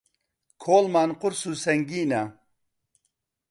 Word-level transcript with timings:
کۆڵمان 0.63 1.09
قورس 1.19 1.41
و 1.49 1.51
سەنگینە 1.63 2.21